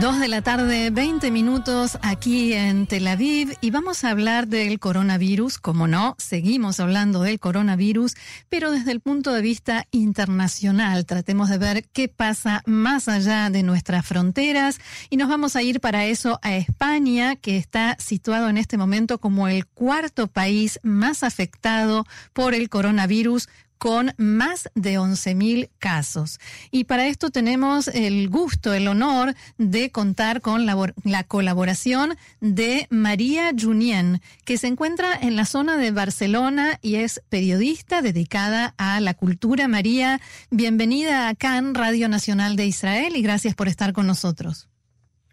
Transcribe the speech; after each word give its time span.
Dos 0.00 0.20
de 0.20 0.28
la 0.28 0.42
tarde, 0.42 0.90
20 0.90 1.30
minutos 1.30 1.96
aquí 2.02 2.52
en 2.52 2.86
Tel 2.86 3.06
Aviv 3.06 3.56
y 3.62 3.70
vamos 3.70 4.04
a 4.04 4.10
hablar 4.10 4.46
del 4.46 4.78
coronavirus, 4.78 5.56
como 5.56 5.88
no, 5.88 6.16
seguimos 6.18 6.80
hablando 6.80 7.22
del 7.22 7.40
coronavirus, 7.40 8.14
pero 8.50 8.70
desde 8.70 8.92
el 8.92 9.00
punto 9.00 9.32
de 9.32 9.40
vista 9.40 9.86
internacional. 9.92 11.06
Tratemos 11.06 11.48
de 11.48 11.56
ver 11.56 11.84
qué 11.94 12.08
pasa 12.08 12.62
más 12.66 13.08
allá 13.08 13.48
de 13.48 13.62
nuestras 13.62 14.04
fronteras 14.04 14.80
y 15.08 15.16
nos 15.16 15.30
vamos 15.30 15.56
a 15.56 15.62
ir 15.62 15.80
para 15.80 16.04
eso 16.04 16.38
a 16.42 16.56
España, 16.56 17.36
que 17.36 17.56
está 17.56 17.96
situado 17.98 18.50
en 18.50 18.58
este 18.58 18.76
momento 18.76 19.18
como 19.18 19.48
el 19.48 19.64
cuarto 19.64 20.26
país 20.26 20.78
más 20.82 21.22
afectado 21.22 22.04
por 22.34 22.52
el 22.52 22.68
coronavirus 22.68 23.48
con 23.78 24.12
más 24.16 24.70
de 24.74 24.98
11.000 24.98 25.70
casos. 25.78 26.38
Y 26.70 26.84
para 26.84 27.06
esto 27.06 27.30
tenemos 27.30 27.88
el 27.88 28.28
gusto, 28.28 28.72
el 28.74 28.88
honor 28.88 29.34
de 29.58 29.90
contar 29.90 30.40
con 30.40 30.66
la, 30.66 31.24
colaboración 31.24 32.16
de 32.40 32.86
María 32.90 33.52
Junien, 33.58 34.20
que 34.44 34.58
se 34.58 34.66
encuentra 34.66 35.14
en 35.14 35.36
la 35.36 35.44
zona 35.44 35.76
de 35.76 35.90
Barcelona 35.90 36.78
y 36.82 36.96
es 36.96 37.22
periodista 37.28 38.02
dedicada 38.02 38.74
a 38.78 39.00
la 39.00 39.14
cultura. 39.14 39.68
María, 39.68 40.20
bienvenida 40.50 41.28
a 41.28 41.34
CAN, 41.34 41.74
Radio 41.74 42.08
Nacional 42.08 42.56
de 42.56 42.66
Israel, 42.66 43.16
y 43.16 43.22
gracias 43.22 43.54
por 43.54 43.68
estar 43.68 43.92
con 43.92 44.06
nosotros. 44.06 44.68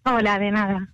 Hola, 0.05 0.37
de 0.37 0.51
nada. 0.51 0.89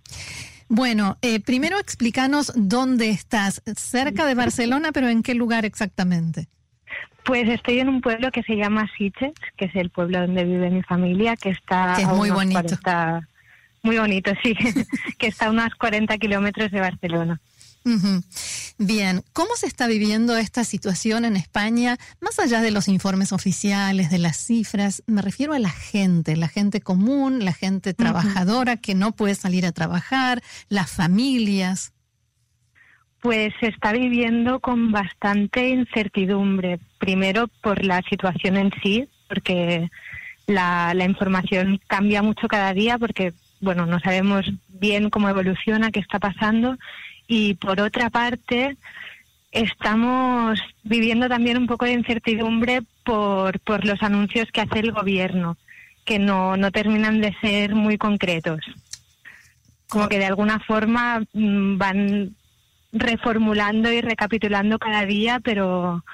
Bueno, 0.68 1.18
eh, 1.20 1.40
primero 1.40 1.80
explícanos 1.80 2.52
dónde 2.54 3.10
estás, 3.10 3.60
cerca 3.76 4.24
de 4.24 4.36
Barcelona, 4.36 4.92
pero 4.92 5.08
en 5.08 5.24
qué 5.24 5.34
lugar 5.34 5.64
exactamente. 5.64 6.48
Pues 7.30 7.48
estoy 7.48 7.78
en 7.78 7.88
un 7.88 8.00
pueblo 8.00 8.32
que 8.32 8.42
se 8.42 8.56
llama 8.56 8.90
Sitges, 8.98 9.34
que 9.56 9.66
es 9.66 9.76
el 9.76 9.90
pueblo 9.90 10.18
donde 10.18 10.42
vive 10.42 10.68
mi 10.68 10.82
familia, 10.82 11.36
que 11.36 11.50
está... 11.50 11.94
Que 11.94 12.02
es 12.02 12.08
muy 12.08 12.30
bonito. 12.30 12.76
muy 13.84 13.98
bonito, 13.98 14.32
sí, 14.42 14.52
que 15.18 15.28
está 15.28 15.46
a 15.46 15.50
unos 15.50 15.72
40 15.76 16.18
kilómetros 16.18 16.72
de 16.72 16.80
Barcelona. 16.80 17.40
Bien, 18.78 19.22
¿cómo 19.32 19.54
se 19.54 19.68
está 19.68 19.86
viviendo 19.86 20.36
esta 20.36 20.64
situación 20.64 21.24
en 21.24 21.36
España? 21.36 21.98
Más 22.20 22.40
allá 22.40 22.62
de 22.62 22.72
los 22.72 22.88
informes 22.88 23.30
oficiales, 23.30 24.10
de 24.10 24.18
las 24.18 24.36
cifras, 24.36 25.04
me 25.06 25.22
refiero 25.22 25.52
a 25.52 25.60
la 25.60 25.70
gente, 25.70 26.36
la 26.36 26.48
gente 26.48 26.80
común, 26.80 27.44
la 27.44 27.52
gente 27.52 27.94
trabajadora 27.94 28.76
que 28.76 28.96
no 28.96 29.12
puede 29.12 29.36
salir 29.36 29.66
a 29.66 29.70
trabajar, 29.70 30.42
las 30.68 30.90
familias. 30.90 31.92
Pues 33.20 33.52
se 33.60 33.66
está 33.66 33.92
viviendo 33.92 34.60
con 34.60 34.92
bastante 34.92 35.68
incertidumbre. 35.68 36.80
Primero 36.98 37.48
por 37.62 37.84
la 37.84 38.00
situación 38.08 38.56
en 38.56 38.72
sí, 38.82 39.08
porque 39.28 39.90
la, 40.46 40.94
información 41.04 41.80
cambia 41.86 42.22
mucho 42.22 42.48
cada 42.48 42.72
día, 42.72 42.98
porque 42.98 43.32
bueno, 43.60 43.84
no 43.86 44.00
sabemos 44.00 44.50
bien 44.68 45.10
cómo 45.10 45.28
evoluciona, 45.28 45.90
qué 45.90 46.00
está 46.00 46.18
pasando. 46.18 46.76
Y 47.28 47.54
por 47.54 47.80
otra 47.80 48.08
parte, 48.10 48.76
estamos 49.52 50.58
viviendo 50.82 51.28
también 51.28 51.58
un 51.58 51.66
poco 51.66 51.84
de 51.84 51.92
incertidumbre 51.92 52.82
por, 53.04 53.60
por 53.60 53.84
los 53.84 54.02
anuncios 54.02 54.50
que 54.50 54.62
hace 54.62 54.80
el 54.80 54.92
gobierno, 54.92 55.58
que 56.04 56.18
no, 56.18 56.56
no 56.56 56.70
terminan 56.70 57.20
de 57.20 57.36
ser 57.40 57.74
muy 57.74 57.98
concretos. 57.98 58.60
Como 59.88 60.08
que 60.08 60.18
de 60.18 60.26
alguna 60.26 60.58
forma 60.60 61.22
mm, 61.32 61.76
van 61.76 62.36
reformulando 62.92 63.92
y 63.92 64.00
recapitulando 64.00 64.78
cada 64.78 65.04
día, 65.06 65.40
pero 65.42 66.04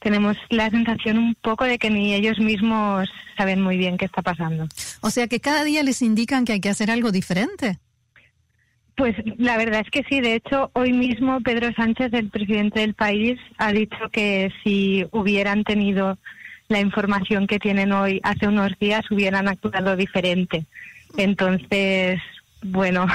tenemos 0.00 0.36
la 0.50 0.68
sensación 0.70 1.18
un 1.18 1.34
poco 1.34 1.64
de 1.64 1.78
que 1.78 1.90
ni 1.90 2.14
ellos 2.14 2.38
mismos 2.38 3.08
saben 3.36 3.62
muy 3.62 3.76
bien 3.76 3.96
qué 3.96 4.04
está 4.04 4.22
pasando. 4.22 4.66
O 5.00 5.10
sea 5.10 5.28
que 5.28 5.40
cada 5.40 5.64
día 5.64 5.82
les 5.82 6.02
indican 6.02 6.44
que 6.44 6.52
hay 6.52 6.60
que 6.60 6.70
hacer 6.70 6.90
algo 6.90 7.12
diferente. 7.12 7.78
Pues 8.96 9.14
la 9.38 9.56
verdad 9.56 9.82
es 9.84 9.90
que 9.90 10.04
sí. 10.08 10.20
De 10.20 10.34
hecho, 10.34 10.70
hoy 10.74 10.92
mismo 10.92 11.40
Pedro 11.40 11.72
Sánchez, 11.72 12.12
el 12.12 12.28
presidente 12.28 12.80
del 12.80 12.94
país, 12.94 13.38
ha 13.58 13.72
dicho 13.72 14.10
que 14.10 14.52
si 14.62 15.06
hubieran 15.12 15.64
tenido 15.64 16.18
la 16.68 16.80
información 16.80 17.46
que 17.46 17.58
tienen 17.58 17.92
hoy 17.92 18.20
hace 18.22 18.48
unos 18.48 18.78
días, 18.78 19.10
hubieran 19.10 19.48
actuado 19.48 19.96
diferente. 19.96 20.66
Entonces, 21.16 22.20
bueno, 22.62 23.06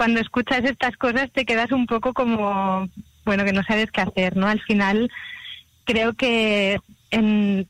cuando 0.00 0.20
escuchas 0.20 0.64
estas 0.64 0.96
cosas 0.96 1.30
te 1.30 1.44
quedas 1.44 1.72
un 1.72 1.84
poco 1.84 2.14
como, 2.14 2.88
bueno, 3.26 3.44
que 3.44 3.52
no 3.52 3.62
sabes 3.62 3.90
qué 3.90 4.00
hacer, 4.00 4.34
¿no? 4.34 4.46
Al 4.46 4.62
final 4.62 5.10
creo 5.84 6.14
que 6.14 6.80
en, 7.10 7.68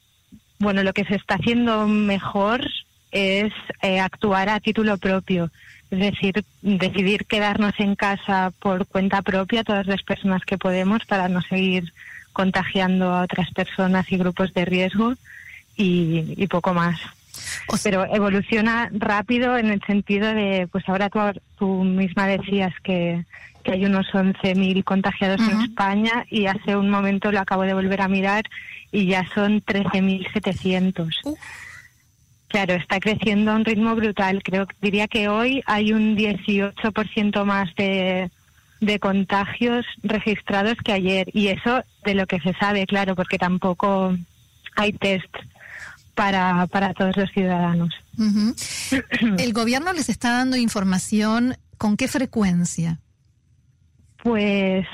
bueno, 0.60 0.84
lo 0.84 0.92
que 0.92 1.04
se 1.04 1.16
está 1.16 1.34
haciendo 1.34 1.88
mejor 1.88 2.64
es 3.10 3.52
eh, 3.82 3.98
actuar 3.98 4.48
a 4.48 4.60
título 4.60 4.96
propio, 4.96 5.50
es 5.90 5.98
decir, 5.98 6.44
decidir 6.62 7.26
quedarnos 7.26 7.74
en 7.78 7.96
casa 7.96 8.52
por 8.60 8.86
cuenta 8.86 9.22
propia 9.22 9.64
todas 9.64 9.88
las 9.88 10.04
personas 10.04 10.44
que 10.44 10.56
podemos 10.56 11.04
para 11.06 11.28
no 11.28 11.42
seguir 11.42 11.92
contagiando 12.32 13.12
a 13.12 13.22
otras 13.22 13.50
personas 13.50 14.06
y 14.12 14.18
grupos 14.18 14.54
de 14.54 14.64
riesgo 14.66 15.14
y 15.76 16.46
poco 16.46 16.74
más 16.74 17.00
pero 17.82 18.06
evoluciona 18.06 18.90
rápido 18.92 19.56
en 19.56 19.66
el 19.70 19.80
sentido 19.82 20.32
de, 20.34 20.68
pues 20.70 20.88
ahora 20.88 21.10
tú, 21.58 21.84
misma 21.84 22.26
decías 22.26 22.72
que, 22.82 23.24
hay 23.66 23.84
unos 23.84 24.06
11.000 24.08 24.82
contagiados 24.82 25.40
en 25.48 25.60
España 25.60 26.24
y 26.28 26.46
hace 26.46 26.74
un 26.74 26.90
momento 26.90 27.30
lo 27.30 27.38
acabo 27.38 27.62
de 27.62 27.74
volver 27.74 28.00
a 28.00 28.08
mirar 28.08 28.44
y 28.90 29.06
ya 29.06 29.24
son 29.32 29.62
13.700. 29.62 31.36
Claro, 32.48 32.74
está 32.74 32.98
creciendo 32.98 33.52
a 33.52 33.54
un 33.56 33.64
ritmo 33.64 33.94
brutal. 33.94 34.42
Creo 34.42 34.66
diría 34.80 35.06
que 35.06 35.28
hoy 35.28 35.62
hay 35.66 35.92
un 35.92 36.16
18% 36.16 37.44
más 37.44 37.72
de, 37.76 38.30
de 38.80 38.98
contagios 38.98 39.86
registrados 40.02 40.76
que 40.78 40.92
ayer 40.92 41.28
y 41.32 41.48
eso 41.48 41.82
de 42.04 42.14
lo 42.14 42.26
que 42.26 42.40
se 42.40 42.54
sabe, 42.54 42.86
claro, 42.86 43.14
porque 43.14 43.38
tampoco 43.38 44.16
hay 44.74 44.92
test 44.94 45.36
para, 46.20 46.66
para 46.66 46.92
todos 46.92 47.16
los 47.16 47.30
ciudadanos. 47.30 47.94
¿El 49.38 49.54
gobierno 49.54 49.94
les 49.94 50.10
está 50.10 50.32
dando 50.32 50.58
información 50.58 51.56
con 51.78 51.96
qué 51.96 52.08
frecuencia? 52.08 52.98
Pues 54.22 54.86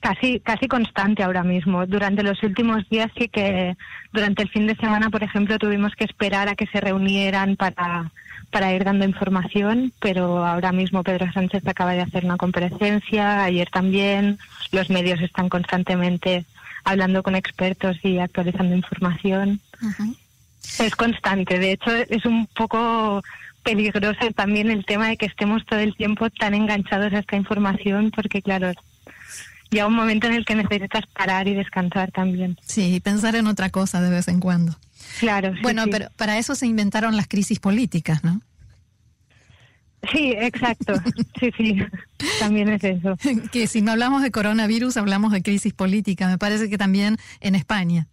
casi 0.00 0.40
casi 0.40 0.66
constante 0.66 1.22
ahora 1.22 1.44
mismo. 1.44 1.86
Durante 1.86 2.24
los 2.24 2.42
últimos 2.42 2.88
días 2.88 3.08
sí 3.16 3.28
que 3.28 3.76
durante 4.12 4.42
el 4.42 4.48
fin 4.48 4.66
de 4.66 4.74
semana, 4.74 5.10
por 5.10 5.22
ejemplo, 5.22 5.60
tuvimos 5.60 5.94
que 5.94 6.02
esperar 6.02 6.48
a 6.48 6.56
que 6.56 6.66
se 6.66 6.80
reunieran 6.80 7.54
para 7.54 8.10
para 8.50 8.72
ir 8.74 8.82
dando 8.82 9.04
información, 9.04 9.92
pero 10.00 10.44
ahora 10.44 10.72
mismo 10.72 11.04
Pedro 11.04 11.30
Sánchez 11.32 11.64
acaba 11.68 11.92
de 11.92 12.00
hacer 12.00 12.24
una 12.24 12.36
comparecencia, 12.36 13.44
ayer 13.44 13.68
también, 13.70 14.38
los 14.72 14.90
medios 14.90 15.20
están 15.20 15.48
constantemente 15.48 16.44
hablando 16.84 17.22
con 17.22 17.36
expertos 17.36 17.96
y 18.02 18.18
actualizando 18.18 18.74
información. 18.74 19.60
Es 20.78 20.94
constante. 20.96 21.58
De 21.58 21.72
hecho, 21.72 21.90
es 21.94 22.24
un 22.24 22.46
poco 22.46 23.22
peligroso 23.62 24.30
también 24.34 24.70
el 24.70 24.84
tema 24.84 25.08
de 25.08 25.16
que 25.16 25.26
estemos 25.26 25.64
todo 25.66 25.80
el 25.80 25.96
tiempo 25.96 26.30
tan 26.30 26.54
enganchados 26.54 27.12
a 27.12 27.20
esta 27.20 27.36
información, 27.36 28.10
porque 28.14 28.42
claro, 28.42 28.72
llega 29.70 29.86
un 29.86 29.94
momento 29.94 30.26
en 30.26 30.34
el 30.34 30.44
que 30.44 30.54
necesitas 30.54 31.04
parar 31.06 31.48
y 31.48 31.54
descansar 31.54 32.12
también. 32.12 32.56
Sí, 32.64 32.94
y 32.94 33.00
pensar 33.00 33.34
en 33.34 33.46
otra 33.46 33.70
cosa 33.70 34.00
de 34.00 34.10
vez 34.10 34.28
en 34.28 34.40
cuando. 34.40 34.76
Claro. 35.18 35.52
bueno, 35.62 35.84
pero 35.90 36.08
para 36.16 36.38
eso 36.38 36.54
se 36.54 36.66
inventaron 36.66 37.16
las 37.16 37.28
crisis 37.28 37.60
políticas, 37.60 38.24
¿no? 38.24 38.40
Sí, 40.12 40.34
exacto. 40.36 40.94
Sí, 41.40 41.50
sí, 41.56 41.78
también 42.38 42.68
es 42.68 42.84
eso. 42.84 43.16
que 43.52 43.66
si 43.66 43.82
no 43.82 43.92
hablamos 43.92 44.22
de 44.22 44.30
coronavirus, 44.30 44.96
hablamos 44.96 45.32
de 45.32 45.42
crisis 45.42 45.72
política. 45.72 46.28
Me 46.28 46.38
parece 46.38 46.68
que 46.68 46.78
también 46.78 47.16
en 47.40 47.54
España. 47.54 48.06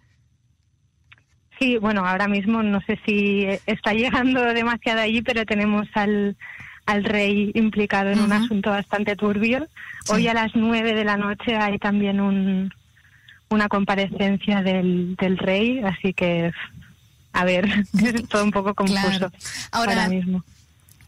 Sí, 1.61 1.77
bueno, 1.77 2.03
ahora 2.03 2.27
mismo 2.27 2.63
no 2.63 2.81
sé 2.81 2.99
si 3.05 3.45
está 3.67 3.93
llegando 3.93 4.41
demasiado 4.41 5.01
allí, 5.01 5.21
pero 5.21 5.45
tenemos 5.45 5.87
al, 5.93 6.35
al 6.87 7.03
rey 7.03 7.51
implicado 7.53 8.09
en 8.09 8.19
un 8.19 8.33
asunto 8.33 8.71
bastante 8.71 9.15
turbio. 9.15 9.67
Hoy 10.09 10.27
a 10.27 10.33
las 10.33 10.55
nueve 10.55 10.95
de 10.95 11.05
la 11.05 11.17
noche 11.17 11.55
hay 11.55 11.77
también 11.77 12.19
un, 12.19 12.73
una 13.49 13.67
comparecencia 13.67 14.63
del, 14.63 15.15
del 15.17 15.37
rey, 15.37 15.81
así 15.83 16.13
que 16.15 16.51
a 17.31 17.45
ver, 17.45 17.69
es 18.03 18.27
todo 18.29 18.43
un 18.43 18.51
poco 18.51 18.73
confuso 18.73 19.31
ahora 19.71 20.09
mismo 20.09 20.43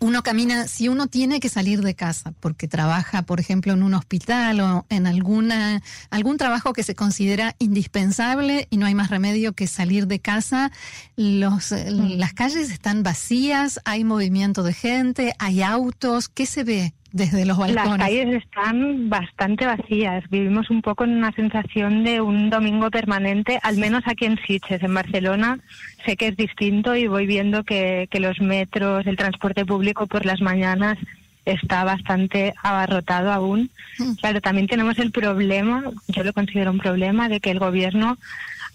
uno 0.04 0.22
camina, 0.22 0.68
si 0.68 0.90
uno 0.90 1.08
tiene 1.08 1.40
que 1.40 1.48
salir 1.48 1.82
de 1.82 1.96
casa 1.96 2.34
porque 2.42 2.68
trabaja, 2.68 3.22
por 3.22 3.40
ejemplo, 3.40 3.72
en 3.72 3.84
un 3.84 3.94
hospital 3.94 4.60
o 4.60 4.86
en 4.90 5.08
alguna, 5.08 5.82
algún 6.10 6.38
trabajo 6.38 6.74
que 6.74 6.84
se 6.84 6.94
considera 6.94 7.56
indispensable 7.58 8.68
y 8.70 8.76
no 8.76 8.86
hay 8.86 8.96
más 8.96 9.10
remedio 9.10 9.54
que 9.54 9.66
salir 9.66 10.08
de 10.08 10.20
casa, 10.20 10.74
los, 11.16 11.72
eh, 11.72 11.90
mm. 11.90 12.18
las 12.18 12.34
calles 12.34 12.70
están 12.70 13.02
vacías, 13.02 13.80
hay 13.86 14.04
movimiento 14.04 14.62
de 14.64 14.74
gente, 14.74 15.34
hay 15.40 15.62
autos, 15.62 16.28
¿qué 16.28 16.48
se 16.48 16.66
ve? 16.66 16.94
Desde 17.14 17.46
los 17.46 17.58
balcones. 17.58 17.90
Las 17.90 17.98
calles 17.98 18.44
están 18.44 19.08
bastante 19.08 19.66
vacías. 19.66 20.28
Vivimos 20.30 20.70
un 20.72 20.82
poco 20.82 21.06
en 21.06 21.12
una 21.12 21.32
sensación 21.32 22.04
de 22.04 22.20
un 22.20 22.50
domingo 22.50 22.90
permanente, 22.90 23.60
al 23.62 23.78
menos 23.78 24.04
aquí 24.08 24.26
en 24.26 24.40
Sitges, 24.46 24.82
en 24.82 24.94
Barcelona. 24.94 25.60
Sé 26.06 26.18
que 26.18 26.30
es 26.30 26.36
distinto 26.36 26.96
y 26.96 27.08
voy 27.08 27.28
viendo 27.28 27.64
que, 27.64 28.08
que 28.10 28.20
los 28.20 28.42
metros, 28.42 29.06
el 29.06 29.16
transporte 29.16 29.64
público 29.64 30.08
por 30.08 30.26
las 30.26 30.42
mañanas 30.42 30.98
está 31.46 31.84
bastante 31.84 32.56
abarrotado 32.62 33.32
aún. 33.32 33.70
Mm. 34.00 34.14
Claro, 34.14 34.42
también 34.42 34.68
tenemos 34.68 34.98
el 34.98 35.12
problema, 35.12 35.84
yo 36.08 36.24
lo 36.24 36.34
considero 36.34 36.72
un 36.72 36.80
problema, 36.80 37.30
de 37.30 37.40
que 37.40 37.52
el 37.52 37.60
gobierno 37.60 38.18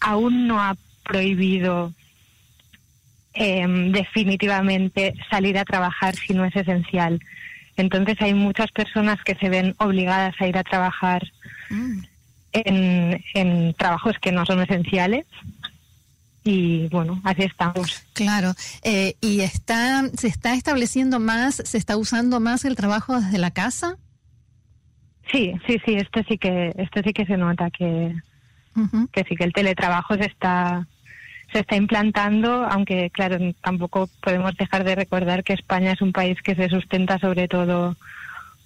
aún 0.01 0.47
no 0.47 0.63
ha 0.63 0.77
prohibido 1.03 1.93
em, 3.35 3.91
definitivamente 3.91 5.15
salir 5.29 5.59
a 5.59 5.65
trabajar 5.65 6.15
si 6.15 6.35
no 6.35 6.45
es 6.45 6.55
esencial. 6.55 7.19
Entonces 7.79 8.21
hay 8.21 8.35
muchas 8.35 8.71
personas 8.71 9.23
que 9.25 9.35
se 9.37 9.49
ven 9.49 9.75
obligadas 9.79 10.35
a 10.41 10.47
ir 10.47 10.59
a 10.59 10.65
trabajar 10.65 11.23
mm. 11.71 12.01
en, 12.53 13.25
en 13.35 13.75
trabajos 13.75 14.19
que 14.21 14.33
no 14.33 14.45
son 14.45 14.61
esenciales 14.61 15.25
y 16.45 16.89
bueno, 16.89 17.21
así 17.25 17.43
estamos. 17.43 18.03
Claro, 18.15 18.55
eh, 18.83 19.17
¿y 19.21 19.41
está, 19.41 20.09
se 20.17 20.29
está 20.29 20.55
estableciendo 20.55 21.21
más, 21.21 21.57
se 21.57 21.77
está 21.77 21.97
usando 21.97 22.41
más 22.41 22.65
el 22.65 22.75
trabajo 22.75 23.21
desde 23.21 23.39
la 23.39 23.51
casa? 23.51 23.97
Sí, 25.31 25.53
sí, 25.67 25.77
sí, 25.85 25.95
esto 25.95 26.21
sí 26.27 26.39
que, 26.39 26.73
esto 26.79 27.03
sí 27.05 27.13
que 27.13 27.27
se 27.27 27.37
nota 27.37 27.71
que, 27.71 28.15
que 29.13 29.25
sí 29.25 29.37
que 29.37 29.45
el 29.45 29.53
teletrabajo 29.53 30.15
se 30.15 30.25
está 30.25 30.87
se 31.53 31.61
está 31.61 31.77
implantando, 31.77 32.65
aunque 32.65 33.11
claro, 33.11 33.39
tampoco 33.63 34.09
podemos 34.23 34.57
dejar 34.57 34.85
de 34.85 34.95
recordar 34.95 35.45
que 35.45 35.55
España 35.55 35.93
es 35.93 36.03
un 36.03 36.13
país 36.13 36.41
que 36.43 36.55
se 36.55 36.69
sustenta 36.69 37.19
sobre 37.19 37.49
todo 37.49 37.97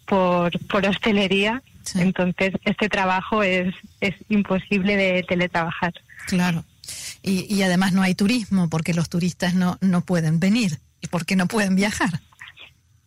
por, 0.06 0.58
por 0.66 0.86
hostelería, 0.86 1.62
entonces 1.94 2.54
este 2.64 2.88
trabajo 2.88 3.42
es, 3.42 3.74
es 4.00 4.14
imposible 4.28 4.96
de 4.96 5.22
teletrabajar. 5.22 5.92
Claro. 6.26 6.64
Y, 7.22 7.52
y 7.52 7.62
además 7.62 7.92
no 7.92 8.02
hay 8.02 8.14
turismo 8.14 8.68
porque 8.68 8.94
los 8.94 9.08
turistas 9.08 9.54
no, 9.54 9.78
no 9.80 10.02
pueden 10.04 10.40
venir 10.40 10.78
y 11.00 11.06
porque 11.06 11.36
no 11.36 11.46
pueden 11.46 11.76
viajar. 11.76 12.20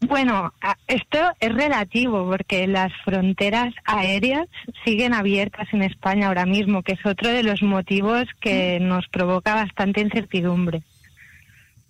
Bueno, 0.01 0.53
esto 0.87 1.19
es 1.39 1.53
relativo 1.53 2.29
porque 2.29 2.67
las 2.67 2.91
fronteras 3.03 3.73
aéreas 3.85 4.47
siguen 4.83 5.13
abiertas 5.13 5.67
en 5.71 5.83
España 5.83 6.27
ahora 6.27 6.45
mismo, 6.45 6.83
que 6.83 6.93
es 6.93 7.05
otro 7.05 7.29
de 7.29 7.43
los 7.43 7.61
motivos 7.63 8.25
que 8.39 8.79
mm. 8.79 8.87
nos 8.87 9.07
provoca 9.07 9.55
bastante 9.55 10.01
incertidumbre. 10.01 10.83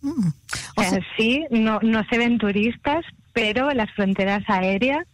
Mm. 0.01 0.27
O 0.75 0.83
sea, 0.83 0.99
sí, 1.17 1.45
no, 1.49 1.79
no 1.81 2.03
se 2.09 2.17
ven 2.17 2.37
turistas, 2.37 3.03
pero 3.33 3.71
las 3.73 3.91
fronteras 3.91 4.43
aéreas 4.47 5.05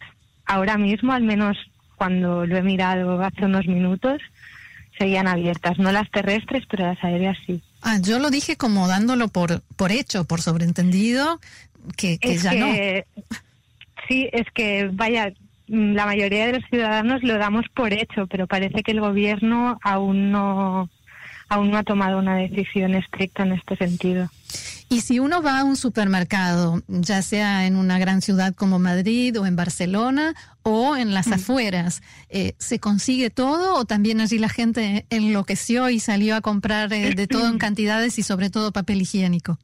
ahora 0.44 0.76
mismo, 0.76 1.12
al 1.12 1.22
menos 1.22 1.56
cuando 1.96 2.46
lo 2.46 2.56
he 2.56 2.62
mirado 2.62 3.20
hace 3.22 3.44
unos 3.44 3.66
minutos, 3.66 4.20
seguían 4.98 5.28
abiertas. 5.28 5.78
No 5.78 5.92
las 5.92 6.10
terrestres, 6.10 6.64
pero 6.70 6.86
las 6.86 7.02
aéreas 7.02 7.36
sí. 7.46 7.62
Ah, 7.80 7.98
yo 8.00 8.18
lo 8.18 8.30
dije 8.30 8.56
como 8.56 8.86
dándolo 8.86 9.28
por, 9.28 9.62
por 9.76 9.90
hecho, 9.90 10.24
por 10.24 10.40
sobreentendido, 10.40 11.40
que, 11.96 12.18
ya 12.38 12.54
no. 12.54 12.66
Sí, 14.08 14.28
es 14.32 14.46
que, 14.54 14.90
vaya, 14.92 15.32
la 15.68 16.06
mayoría 16.06 16.46
de 16.46 16.54
los 16.54 16.64
ciudadanos 16.68 17.22
lo 17.22 17.38
damos 17.38 17.66
por 17.74 17.92
hecho, 17.92 18.26
pero 18.26 18.46
parece 18.46 18.82
que 18.82 18.92
el 18.92 19.00
gobierno 19.00 19.78
aún 19.82 20.30
no, 20.30 20.90
aún 21.48 21.70
no 21.70 21.78
ha 21.78 21.82
tomado 21.82 22.18
una 22.18 22.36
decisión 22.36 22.94
estricta 22.94 23.44
en 23.44 23.52
este 23.52 23.76
sentido. 23.76 24.28
Y 24.88 25.00
si 25.00 25.18
uno 25.18 25.40
va 25.40 25.60
a 25.60 25.64
un 25.64 25.76
supermercado, 25.76 26.82
ya 26.88 27.22
sea 27.22 27.66
en 27.66 27.76
una 27.76 27.98
gran 27.98 28.20
ciudad 28.20 28.54
como 28.54 28.78
Madrid 28.78 29.40
o 29.40 29.46
en 29.46 29.56
Barcelona 29.56 30.34
o 30.62 30.96
en 30.96 31.14
las 31.14 31.28
mm. 31.28 31.32
afueras, 31.32 32.02
eh, 32.28 32.54
¿se 32.58 32.78
consigue 32.78 33.30
todo 33.30 33.76
o 33.76 33.86
también 33.86 34.20
allí 34.20 34.38
la 34.38 34.50
gente 34.50 35.06
enloqueció 35.08 35.88
y 35.88 35.98
salió 35.98 36.36
a 36.36 36.42
comprar 36.42 36.92
eh, 36.92 37.14
de 37.14 37.26
todo 37.26 37.48
en 37.48 37.56
cantidades 37.58 38.18
y 38.18 38.22
sobre 38.22 38.50
todo 38.50 38.72
papel 38.72 39.00
higiénico? 39.00 39.58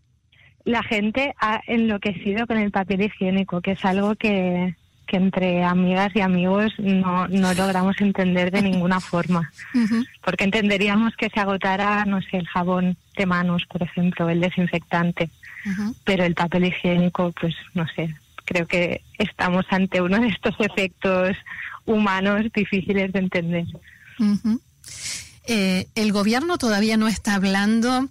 La 0.69 0.83
gente 0.83 1.35
ha 1.41 1.63
enloquecido 1.67 2.47
con 2.47 2.59
el 2.59 2.71
papel 2.71 3.01
higiénico, 3.01 3.63
que 3.63 3.71
es 3.71 3.83
algo 3.87 4.17
que, 4.17 4.77
que 5.07 5.17
entre 5.17 5.65
amigas 5.65 6.15
y 6.15 6.21
amigos 6.21 6.75
no, 6.77 7.27
no 7.27 7.55
logramos 7.55 7.99
entender 8.03 8.51
de 8.51 8.61
ninguna 8.61 9.01
forma. 9.01 9.51
Porque 10.23 10.45
entenderíamos 10.45 11.17
que 11.17 11.31
se 11.31 11.41
agotara, 11.41 12.05
no 12.05 12.21
sé, 12.21 12.37
el 12.37 12.47
jabón 12.47 12.99
de 13.17 13.25
manos, 13.25 13.65
por 13.65 13.83
ejemplo, 13.83 14.29
el 14.29 14.43
desinfectante. 14.43 15.31
Pero 16.05 16.25
el 16.25 16.35
papel 16.35 16.67
higiénico, 16.67 17.33
pues 17.41 17.55
no 17.73 17.87
sé, 17.89 18.15
creo 18.45 18.67
que 18.67 19.01
estamos 19.17 19.65
ante 19.71 20.03
uno 20.03 20.21
de 20.21 20.29
estos 20.29 20.55
efectos 20.59 21.35
humanos 21.87 22.45
difíciles 22.55 23.11
de 23.15 23.19
entender. 23.19 23.65
Eh, 25.47 25.87
el 25.95 26.13
gobierno 26.13 26.59
todavía 26.59 26.99
no 26.99 27.09
está 27.09 27.37
hablando 27.37 28.11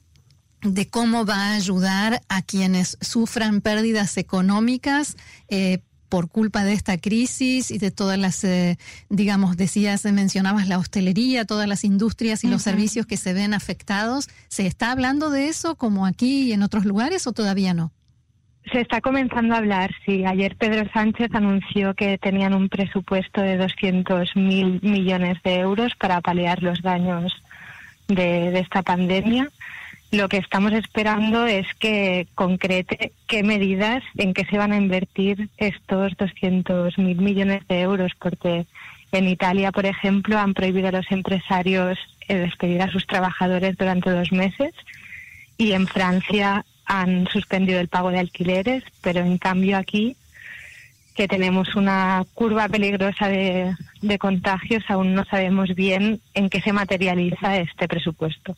de 0.73 0.87
cómo 0.87 1.25
va 1.25 1.51
a 1.51 1.55
ayudar 1.55 2.21
a 2.29 2.41
quienes 2.41 2.97
sufran 3.01 3.61
pérdidas 3.61 4.17
económicas 4.17 5.17
eh, 5.49 5.79
por 6.09 6.29
culpa 6.29 6.63
de 6.63 6.73
esta 6.73 6.97
crisis 6.97 7.71
y 7.71 7.79
de 7.79 7.91
todas 7.91 8.17
las, 8.17 8.43
eh, 8.43 8.77
digamos, 9.09 9.57
decías, 9.57 10.05
mencionabas 10.05 10.67
la 10.67 10.77
hostelería, 10.77 11.45
todas 11.45 11.67
las 11.67 11.83
industrias 11.83 12.43
y 12.43 12.47
los 12.47 12.61
servicios 12.61 13.05
que 13.05 13.17
se 13.17 13.33
ven 13.33 13.53
afectados. 13.53 14.29
¿Se 14.47 14.65
está 14.65 14.91
hablando 14.91 15.29
de 15.29 15.47
eso 15.47 15.75
como 15.75 16.05
aquí 16.05 16.43
y 16.43 16.53
en 16.53 16.63
otros 16.63 16.85
lugares 16.85 17.27
o 17.27 17.33
todavía 17.33 17.73
no? 17.73 17.91
Se 18.71 18.81
está 18.81 18.99
comenzando 18.99 19.53
a 19.53 19.59
hablar, 19.59 19.91
sí. 20.05 20.25
Ayer 20.25 20.57
Pedro 20.57 20.89
Sánchez 20.91 21.29
anunció 21.33 21.93
que 21.93 22.17
tenían 22.17 22.53
un 22.53 22.67
presupuesto 22.67 23.41
de 23.41 23.57
200.000 23.59 24.81
millones 24.81 25.37
de 25.43 25.55
euros 25.55 25.93
para 25.95 26.19
paliar 26.19 26.61
los 26.63 26.81
daños 26.81 27.33
de, 28.07 28.51
de 28.51 28.59
esta 28.59 28.81
pandemia 28.81 29.49
lo 30.11 30.29
que 30.29 30.37
estamos 30.37 30.73
esperando 30.73 31.45
es 31.45 31.67
que 31.79 32.27
concrete 32.35 33.11
qué 33.27 33.43
medidas, 33.43 34.03
en 34.15 34.33
qué 34.33 34.45
se 34.45 34.57
van 34.57 34.71
a 34.71 34.77
invertir 34.77 35.49
estos 35.57 36.13
200.000 36.13 36.97
millones 37.17 37.67
de 37.67 37.81
euros, 37.81 38.13
porque 38.19 38.65
en 39.11 39.27
Italia, 39.27 39.71
por 39.71 39.85
ejemplo, 39.85 40.37
han 40.37 40.53
prohibido 40.53 40.89
a 40.89 40.91
los 40.91 41.11
empresarios 41.11 41.97
eh, 42.27 42.35
despedir 42.35 42.81
a 42.81 42.91
sus 42.91 43.05
trabajadores 43.05 43.77
durante 43.77 44.09
dos 44.09 44.31
meses 44.31 44.73
y 45.57 45.71
en 45.73 45.87
Francia 45.87 46.65
han 46.85 47.27
suspendido 47.27 47.79
el 47.79 47.89
pago 47.89 48.11
de 48.11 48.19
alquileres, 48.19 48.83
pero 49.01 49.19
en 49.19 49.37
cambio 49.37 49.77
aquí 49.77 50.15
que 51.17 51.27
tenemos 51.27 51.75
una 51.75 52.23
curva 52.35 52.69
peligrosa 52.69 53.27
de, 53.27 53.75
contagios, 54.19 54.83
aún 54.87 55.15
no 55.15 55.25
sabemos 55.25 55.73
bien 55.73 56.21
en 56.35 56.49
qué 56.49 56.61
se 56.61 56.71
materializa 56.71 57.57
este 57.57 57.87
presupuesto. 57.87 58.55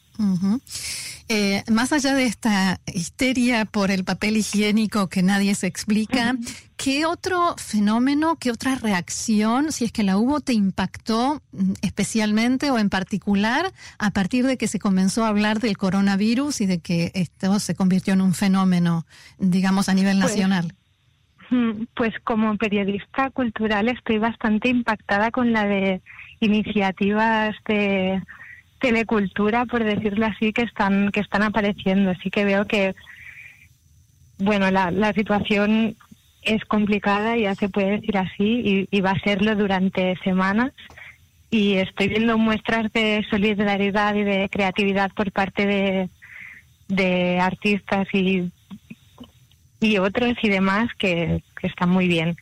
Eh, 1.29 1.63
más 1.71 1.93
allá 1.93 2.13
de 2.15 2.25
esta 2.25 2.81
histeria 2.93 3.63
por 3.63 3.91
el 3.91 4.03
papel 4.03 4.35
higiénico 4.35 5.07
que 5.07 5.23
nadie 5.23 5.55
se 5.55 5.67
explica, 5.67 6.35
¿qué 6.75 7.05
otro 7.05 7.55
fenómeno, 7.57 8.35
qué 8.35 8.51
otra 8.51 8.75
reacción, 8.75 9.71
si 9.71 9.85
es 9.85 9.93
que 9.93 10.03
la 10.03 10.17
hubo, 10.17 10.41
te 10.41 10.51
impactó 10.53 11.41
mm, 11.53 11.73
especialmente 11.81 12.71
o 12.71 12.77
en 12.77 12.89
particular 12.89 13.71
a 13.99 14.11
partir 14.11 14.45
de 14.45 14.57
que 14.57 14.67
se 14.67 14.79
comenzó 14.79 15.23
a 15.23 15.29
hablar 15.29 15.61
del 15.61 15.77
coronavirus 15.77 16.59
y 16.59 16.65
de 16.65 16.79
que 16.79 17.11
esto 17.13 17.59
se 17.59 17.73
convirtió 17.73 18.13
en 18.13 18.21
un 18.21 18.33
fenómeno, 18.33 19.05
digamos, 19.37 19.87
a 19.87 19.93
nivel 19.93 20.19
pues, 20.19 20.31
nacional? 20.31 20.75
Mm, 21.51 21.85
pues 21.95 22.13
como 22.23 22.57
periodista 22.57 23.31
cultural 23.31 23.89
estoy 23.89 24.19
bastante 24.19 24.69
impactada 24.69 25.31
con 25.31 25.51
la 25.51 25.65
de 25.65 26.01
iniciativas 26.39 27.55
de 27.65 28.21
telecultura, 28.79 29.65
por 29.65 29.83
decirlo 29.83 30.27
así, 30.27 30.53
que 30.53 30.61
están 30.61 31.11
que 31.11 31.21
están 31.21 31.43
apareciendo. 31.43 32.11
Así 32.11 32.29
que 32.29 32.45
veo 32.45 32.65
que 32.65 32.95
bueno, 34.37 34.71
la, 34.71 34.91
la 34.91 35.11
situación 35.13 35.95
es 36.43 36.63
complicada, 36.65 37.35
ya 37.35 37.55
se 37.55 37.67
puede 37.69 37.99
decir 37.99 38.17
así, 38.17 38.87
y, 38.89 38.97
y 38.97 39.01
va 39.01 39.11
a 39.11 39.19
serlo 39.19 39.55
durante 39.55 40.15
semanas. 40.23 40.71
Y 41.51 41.75
estoy 41.75 42.09
viendo 42.09 42.37
muestras 42.37 42.91
de 42.93 43.25
solidaridad 43.29 44.15
y 44.15 44.23
de 44.23 44.49
creatividad 44.49 45.11
por 45.13 45.31
parte 45.31 45.65
de, 45.65 46.09
de 46.87 47.39
artistas 47.39 48.07
y 48.13 48.51
y 49.79 49.97
otros 49.97 50.33
y 50.41 50.49
demás 50.49 50.89
que, 50.97 51.43
están 51.61 51.89
muy 51.89 52.07
bien. 52.07 52.35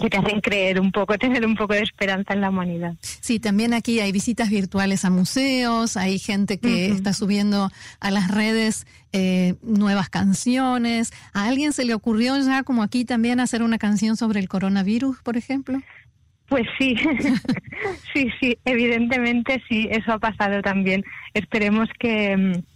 que 0.00 0.08
te 0.08 0.16
hacen 0.16 0.40
creer 0.40 0.80
un 0.80 0.92
poco, 0.92 1.18
tener 1.18 1.44
un 1.44 1.54
poco 1.54 1.74
de 1.74 1.82
esperanza 1.82 2.34
en 2.34 2.40
la 2.40 2.50
humanidad. 2.50 2.94
Sí, 3.00 3.38
también 3.38 3.74
aquí 3.74 4.00
hay 4.00 4.12
visitas 4.12 4.50
virtuales 4.50 5.04
a 5.04 5.10
museos, 5.10 5.96
hay 5.96 6.18
gente 6.18 6.58
que 6.58 6.86
está 6.86 7.12
subiendo 7.12 7.70
a 8.00 8.10
las 8.10 8.30
redes 8.30 8.86
eh, 9.12 9.54
nuevas 9.62 10.08
canciones. 10.08 11.12
¿A 11.32 11.46
alguien 11.46 11.72
se 11.72 11.84
le 11.84 11.94
ocurrió 11.94 12.38
ya, 12.40 12.62
como 12.62 12.82
aquí 12.82 13.04
también, 13.04 13.40
hacer 13.40 13.62
una 13.62 13.78
canción 13.78 14.16
sobre 14.16 14.40
el 14.40 14.48
coronavirus, 14.48 15.18
por 15.22 15.36
ejemplo? 15.36 15.80
Pues 16.48 16.66
sí, 16.78 16.94
sí, 18.12 18.28
sí, 18.40 18.58
evidentemente 18.66 19.62
sí, 19.68 19.88
eso 19.90 20.12
ha 20.12 20.18
pasado 20.18 20.60
también. 20.60 21.02
Esperemos 21.32 21.88
que 21.98 22.36
mm, 22.36 22.71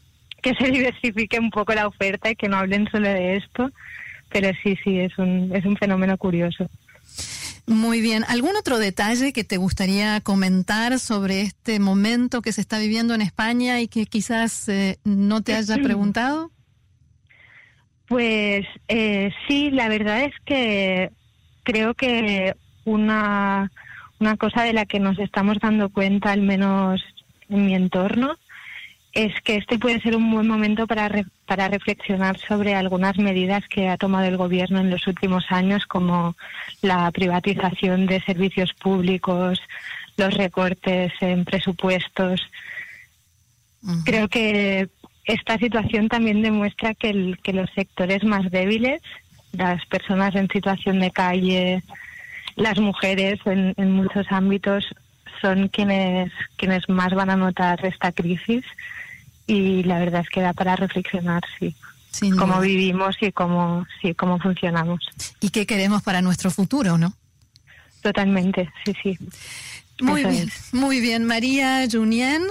que 0.46 0.54
se 0.54 0.70
diversifique 0.70 1.40
un 1.40 1.50
poco 1.50 1.74
la 1.74 1.88
oferta 1.88 2.30
y 2.30 2.36
que 2.36 2.48
no 2.48 2.56
hablen 2.56 2.88
solo 2.92 3.08
de 3.08 3.36
esto, 3.36 3.72
pero 4.30 4.48
sí, 4.62 4.78
sí, 4.84 5.00
es 5.00 5.18
un, 5.18 5.50
es 5.52 5.64
un 5.64 5.76
fenómeno 5.76 6.16
curioso. 6.18 6.68
Muy 7.66 8.00
bien. 8.00 8.24
¿Algún 8.28 8.54
otro 8.54 8.78
detalle 8.78 9.32
que 9.32 9.42
te 9.42 9.56
gustaría 9.56 10.20
comentar 10.20 11.00
sobre 11.00 11.40
este 11.40 11.80
momento 11.80 12.42
que 12.42 12.52
se 12.52 12.60
está 12.60 12.78
viviendo 12.78 13.12
en 13.12 13.22
España 13.22 13.80
y 13.80 13.88
que 13.88 14.06
quizás 14.06 14.68
eh, 14.68 14.98
no 15.02 15.42
te 15.42 15.54
haya 15.54 15.74
preguntado? 15.82 16.52
Pues 18.06 18.64
eh, 18.86 19.32
sí, 19.48 19.72
la 19.72 19.88
verdad 19.88 20.22
es 20.22 20.34
que 20.44 21.10
creo 21.64 21.94
que 21.94 22.54
una, 22.84 23.72
una 24.20 24.36
cosa 24.36 24.62
de 24.62 24.74
la 24.74 24.86
que 24.86 25.00
nos 25.00 25.18
estamos 25.18 25.58
dando 25.60 25.88
cuenta, 25.88 26.30
al 26.30 26.42
menos 26.42 27.02
en 27.48 27.66
mi 27.66 27.74
entorno, 27.74 28.36
es 29.16 29.32
que 29.40 29.56
este 29.56 29.78
puede 29.78 29.98
ser 30.02 30.14
un 30.14 30.30
buen 30.30 30.46
momento 30.46 30.86
para, 30.86 31.10
para 31.46 31.68
reflexionar 31.68 32.38
sobre 32.38 32.74
algunas 32.74 33.16
medidas 33.16 33.66
que 33.66 33.88
ha 33.88 33.96
tomado 33.96 34.26
el 34.26 34.36
Gobierno 34.36 34.78
en 34.78 34.90
los 34.90 35.06
últimos 35.06 35.46
años, 35.48 35.86
como 35.86 36.36
la 36.82 37.10
privatización 37.12 38.04
de 38.04 38.20
servicios 38.20 38.74
públicos, 38.74 39.58
los 40.18 40.34
recortes 40.34 41.14
en 41.22 41.46
presupuestos. 41.46 42.42
Creo 44.04 44.28
que 44.28 44.90
esta 45.24 45.56
situación 45.56 46.08
también 46.08 46.42
demuestra 46.42 46.92
que, 46.92 47.08
el, 47.08 47.38
que 47.42 47.54
los 47.54 47.70
sectores 47.70 48.22
más 48.22 48.50
débiles, 48.50 49.00
las 49.52 49.86
personas 49.86 50.34
en 50.34 50.48
situación 50.50 51.00
de 51.00 51.10
calle, 51.10 51.82
las 52.56 52.78
mujeres 52.78 53.40
en, 53.46 53.72
en 53.78 53.92
muchos 53.92 54.26
ámbitos, 54.28 54.84
son 55.40 55.68
quienes, 55.68 56.30
quienes 56.56 56.86
más 56.90 57.14
van 57.14 57.30
a 57.30 57.36
notar 57.36 57.82
esta 57.86 58.12
crisis 58.12 58.62
y 59.46 59.82
la 59.84 59.98
verdad 59.98 60.22
es 60.22 60.28
que 60.28 60.40
da 60.40 60.52
para 60.52 60.76
reflexionar, 60.76 61.42
sí. 61.58 61.74
cómo 62.38 62.60
vivimos 62.60 63.16
y 63.20 63.32
cómo, 63.32 63.86
sí, 64.00 64.14
cómo 64.14 64.38
funcionamos. 64.38 65.00
Y 65.40 65.50
qué 65.50 65.66
queremos 65.66 66.02
para 66.02 66.22
nuestro 66.22 66.50
futuro, 66.50 66.98
¿no? 66.98 67.14
Totalmente, 68.02 68.70
sí, 68.84 68.94
sí. 69.02 69.18
Muy 70.00 70.24
bien, 70.24 70.50
muy 70.72 71.00
bien. 71.00 71.24
María 71.24 71.86
Junien, 71.90 72.42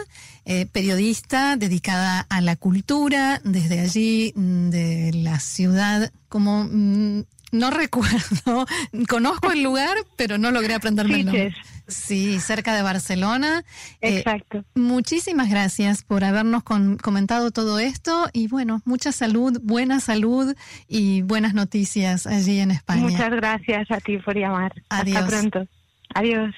eh, 0.45 0.65
periodista 0.71 1.57
dedicada 1.57 2.25
a 2.29 2.41
la 2.41 2.55
cultura, 2.55 3.39
desde 3.43 3.81
allí, 3.81 4.33
mm, 4.35 4.69
de 4.69 5.11
la 5.13 5.39
ciudad, 5.39 6.11
como 6.27 6.63
mm, 6.63 7.23
no 7.51 7.71
recuerdo, 7.71 8.65
conozco 9.07 9.51
el 9.51 9.63
lugar, 9.63 9.95
pero 10.15 10.37
no 10.37 10.51
logré 10.51 10.73
aprenderme 10.73 11.15
el 11.15 11.25
nombre. 11.25 11.55
Sí, 11.87 12.39
cerca 12.39 12.75
de 12.75 12.81
Barcelona. 12.81 13.63
Eh, 14.01 14.17
Exacto. 14.17 14.63
muchísimas 14.75 15.49
gracias 15.49 16.03
por 16.03 16.23
habernos 16.23 16.63
comentado 16.63 17.51
todo 17.51 17.79
esto 17.79 18.29
y 18.33 18.47
bueno, 18.47 18.81
mucha 18.85 19.11
salud, 19.11 19.59
buena 19.63 19.99
salud 19.99 20.55
y 20.87 21.21
buenas 21.21 21.53
noticias 21.53 22.27
allí 22.27 22.59
en 22.59 22.71
España. 22.71 23.01
Muchas 23.01 23.31
gracias 23.31 23.91
a 23.91 23.99
ti 23.99 24.17
por 24.17 24.35
llamar. 24.35 24.73
Adiós. 24.89 25.17
Hasta 25.17 25.29
pronto. 25.29 25.67
Adiós. 26.13 26.55